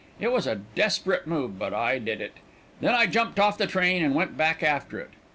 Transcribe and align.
It 0.19 0.31
was 0.31 0.47
a 0.47 0.55
desperate 0.55 1.27
move, 1.27 1.59
but 1.59 1.75
I 1.75 1.99
did 1.99 2.21
it. 2.21 2.33
Then 2.79 2.95
I 2.95 3.05
jumped 3.05 3.39
off 3.39 3.59
the 3.59 3.67
train, 3.67 4.03
and 4.03 4.15
went 4.15 4.35
back 4.35 4.63
after 4.63 4.97
it. 4.99 5.11